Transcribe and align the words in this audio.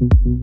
Thank 0.00 0.40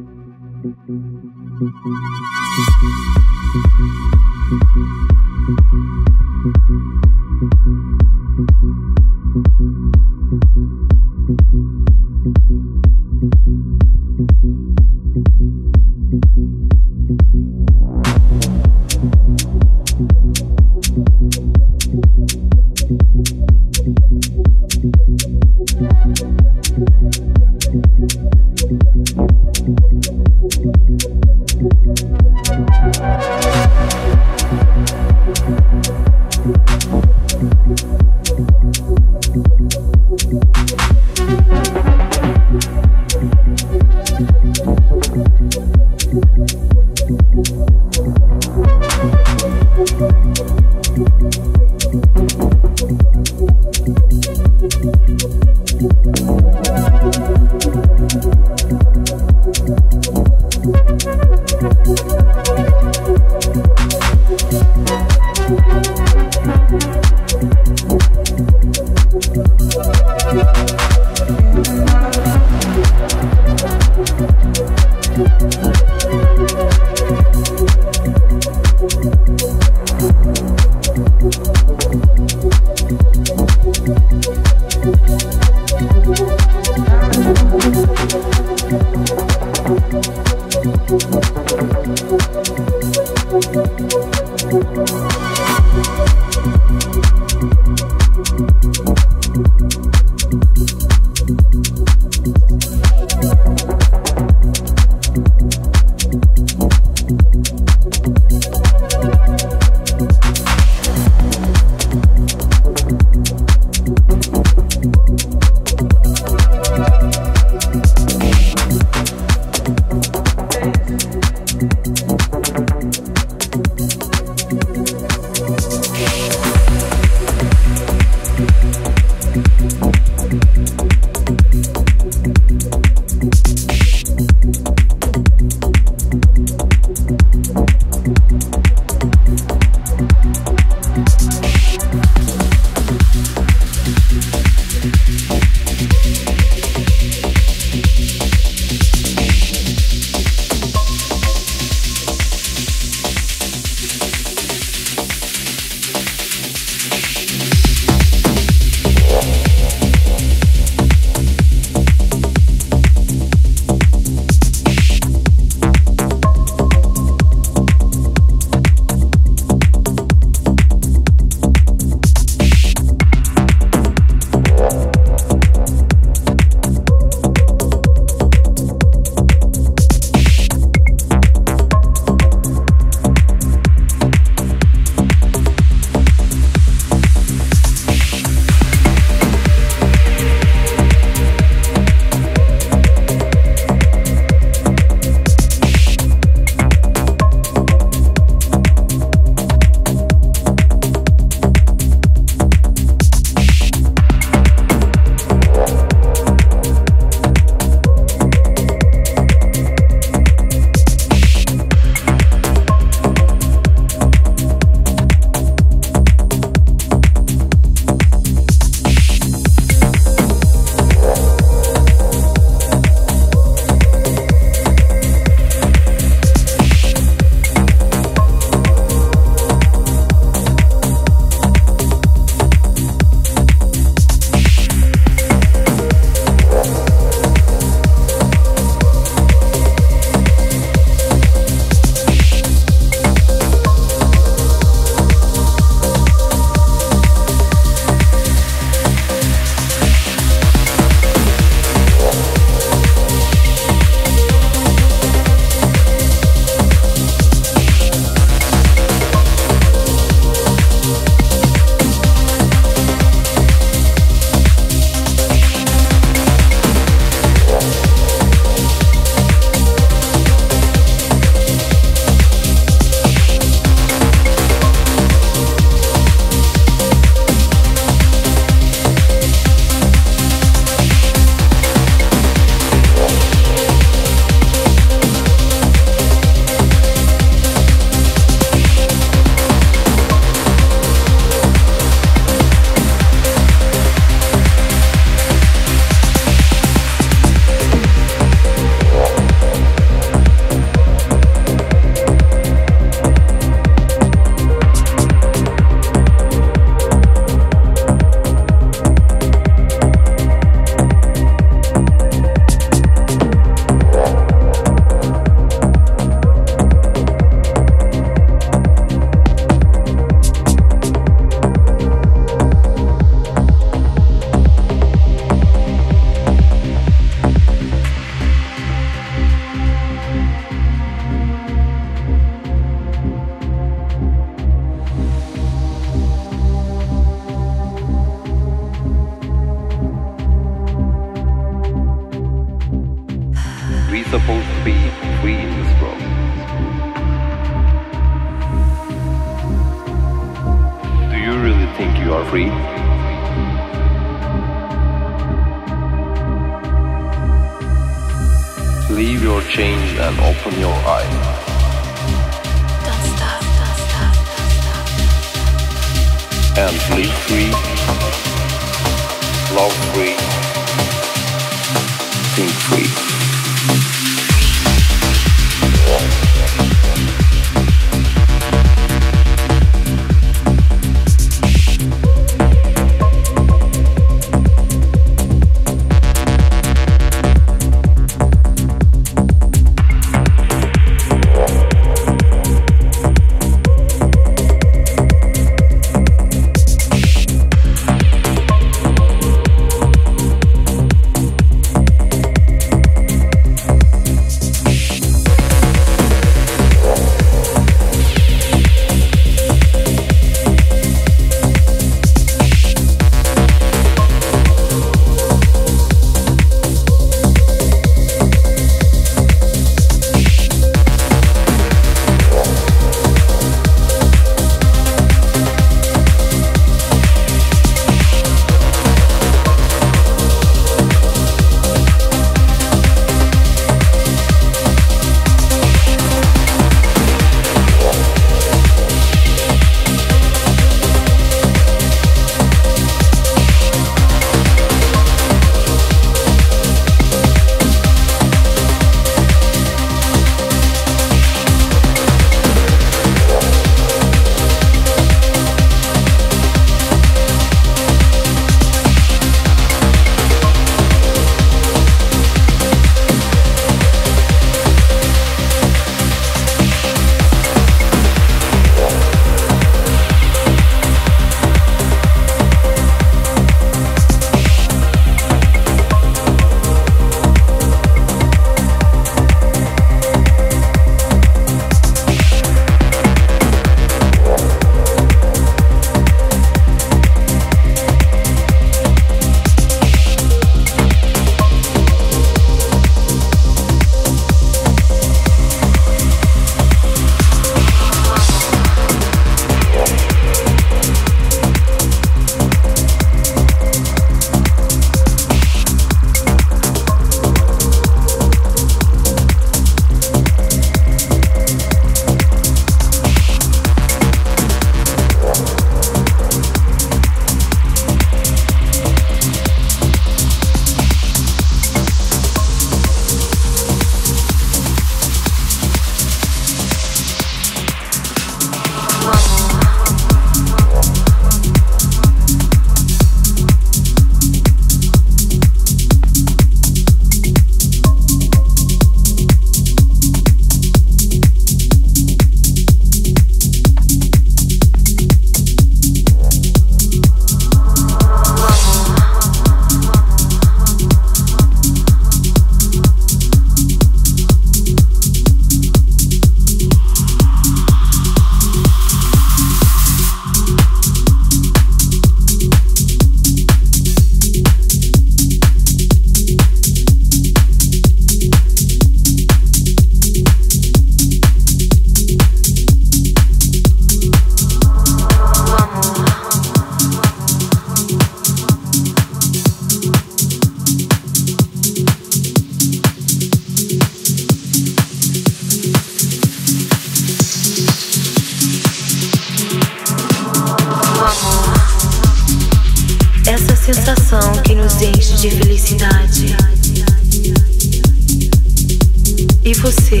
E 599.46 599.52
você? 599.52 600.00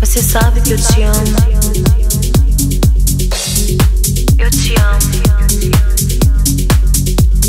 Você 0.00 0.22
sabe 0.22 0.60
que 0.60 0.72
eu 0.72 0.76
te 0.76 1.02
amo. 1.02 1.24
Eu 4.38 4.50
te 4.50 4.74
amo. 4.78 5.00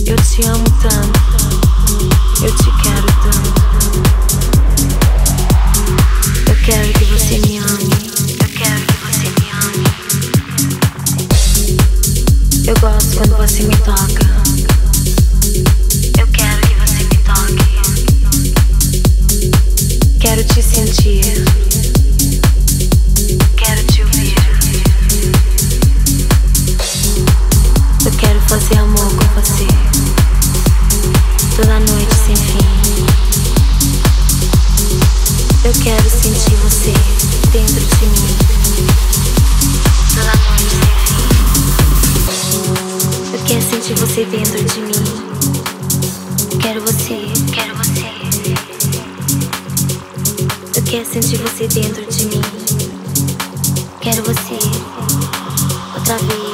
Eu 0.08 0.16
te 0.16 0.44
amo 0.48 0.63
tanto. 0.82 1.20
Eu 2.42 2.56
te 2.56 2.72
quero 2.82 3.08
tanto. 3.24 3.62
Eu 6.50 6.56
quero 6.63 6.94
que 6.94 7.06
você 7.06 7.40
me 7.40 7.58
ame. 7.58 7.92
Eu 8.40 8.48
quero 8.58 8.82
que 8.88 8.98
você 9.06 9.28
me 9.42 9.50
ame. 9.66 9.86
Eu 12.68 12.75
gosto 12.80 13.18
quando 13.18 13.36
você 13.36 13.63
me 13.63 13.75
toca. 13.75 14.40
Quero 20.34 20.46
te 20.46 20.64
sentir. 20.64 21.44
Quero 23.58 23.84
te 23.84 24.02
ouvir. 24.02 24.34
Eu 28.06 28.12
quero 28.14 28.40
fazer 28.48 28.78
amor 28.78 29.10
com 29.10 29.42
você. 29.42 29.68
Toda 31.54 31.80
noite 31.82 32.16
sem 32.16 32.38
fim. 32.38 32.66
Eu 35.66 35.74
quero 35.84 36.10
sentir 36.10 36.56
você 36.64 36.94
dentro 37.52 37.82
de 37.98 38.06
mim. 38.06 38.38
Toda 40.16 40.34
noite 40.48 40.76
sem 40.80 40.96
fim. 41.04 41.28
Eu 43.34 43.40
quero 43.46 43.64
sentir 43.70 43.96
você 44.00 44.24
dentro 44.24 44.64
de 44.64 44.80
mim. 44.80 45.04
Quero 46.62 46.80
você. 46.84 47.21
Quero 50.91 51.05
sentir 51.05 51.38
você 51.38 51.69
dentro 51.69 52.05
de 52.05 52.25
mim. 52.25 52.41
Quero 54.01 54.21
você 54.24 54.60
outra 55.95 56.17
vez. 56.17 56.50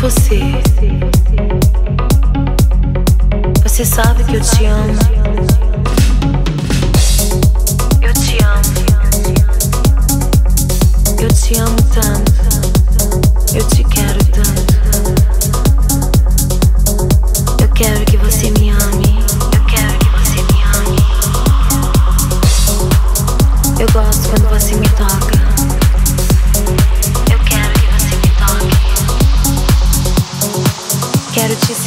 você. 0.00 0.40
Você 3.64 3.84
sabe 3.84 4.22
que 4.24 4.36
eu 4.36 4.40
te 4.40 4.64
amo. 4.64 4.94
Eu 8.00 8.14
te 8.14 8.38
amo. 8.44 8.62
Eu 11.20 11.28
te 11.28 11.58
amo 11.58 11.76
tanto. 11.92 12.32
Eu 13.54 13.66
te 13.68 13.87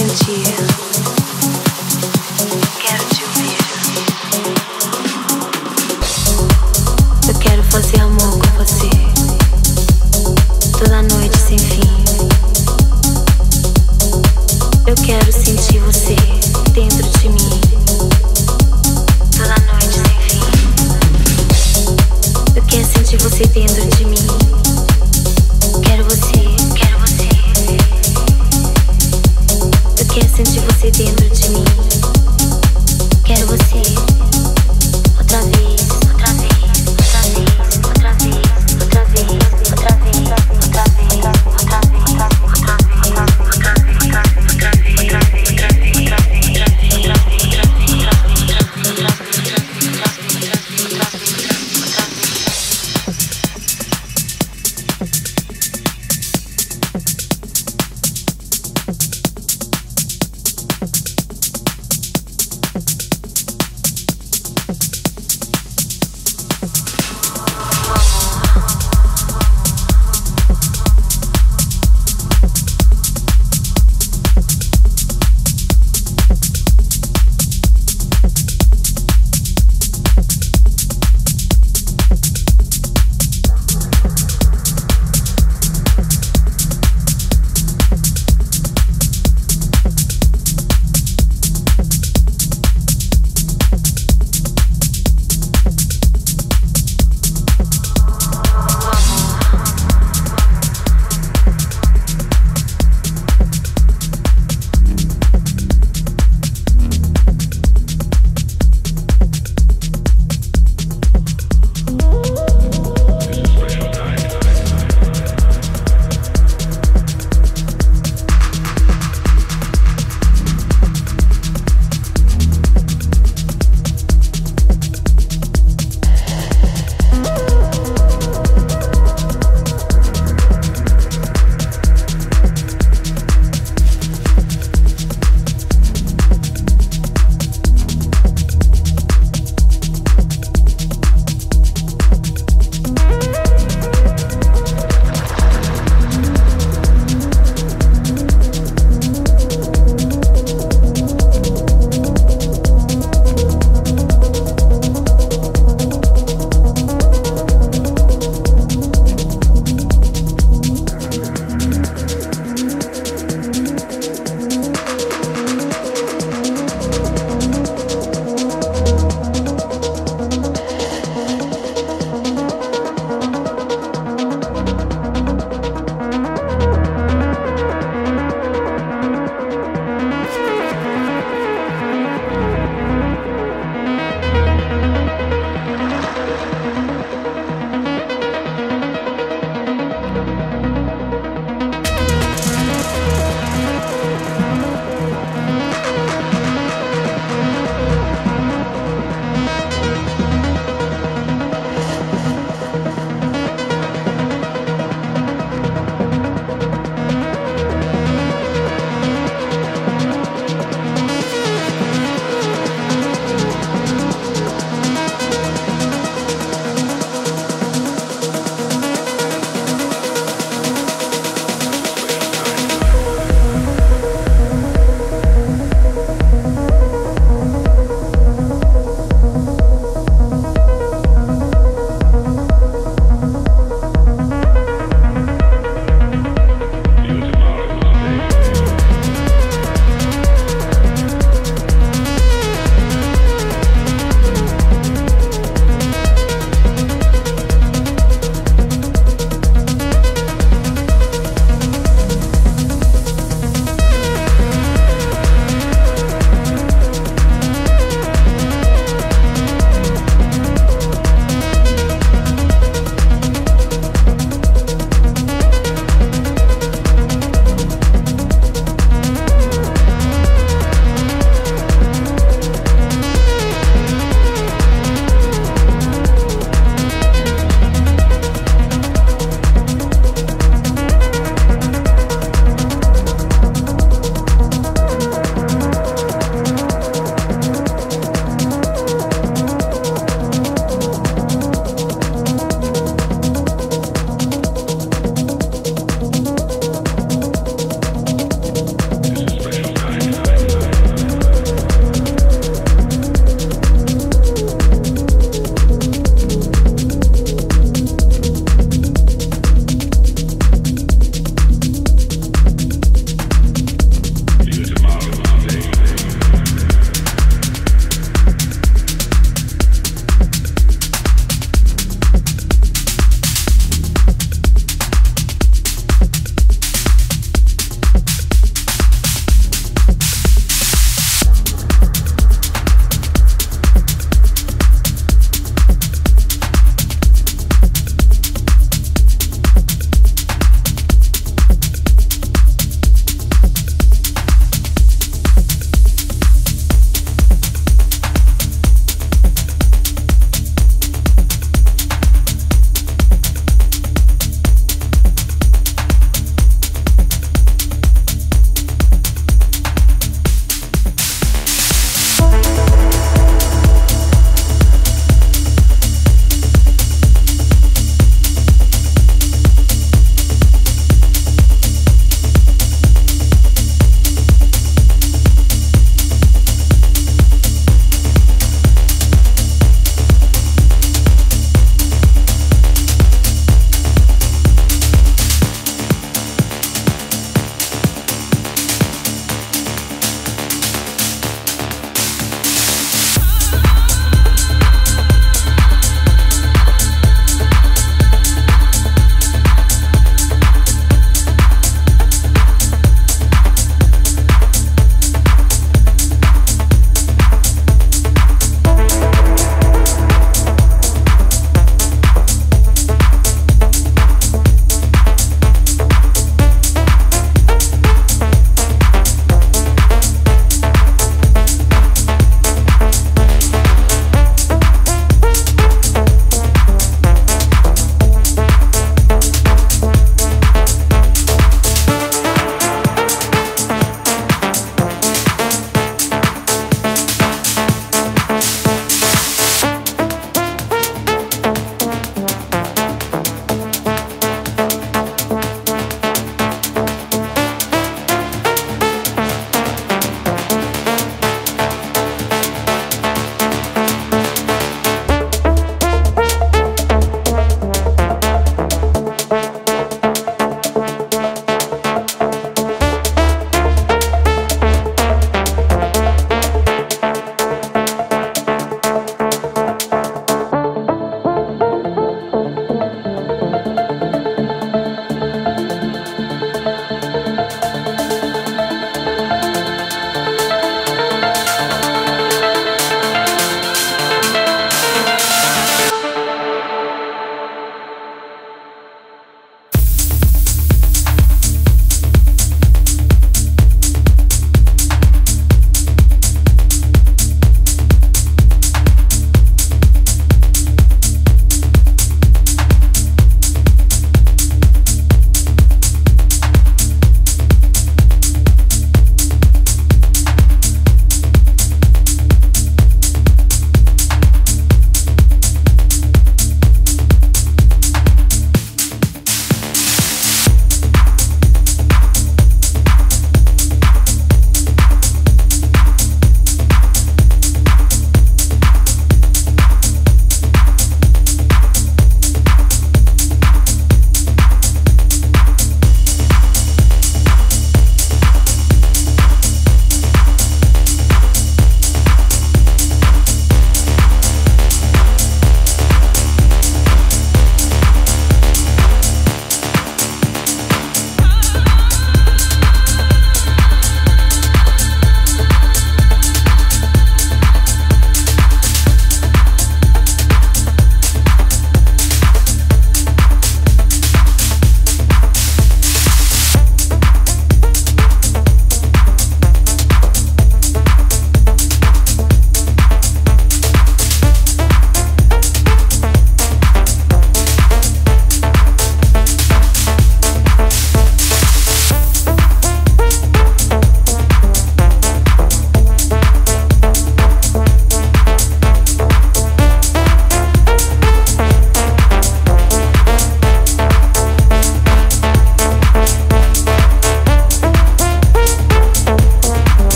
into 0.00 0.32
you. 0.32 0.57